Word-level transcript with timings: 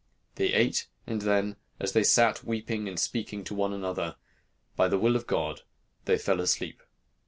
They 0.33 0.51
ate, 0.53 0.87
and 1.05 1.21
then, 1.21 1.57
as 1.79 1.91
they 1.93 2.01
sat 2.03 2.43
weeping 2.43 2.87
and 2.87 2.99
speaking 2.99 3.43
to 3.43 3.53
one 3.53 3.71
another, 3.71 4.15
by 4.75 4.87
the 4.87 4.97
will 4.97 5.15
of 5.15 5.27
God 5.27 5.61
they 6.05 6.17
fell 6.17 6.41
asleep. 6.41 6.81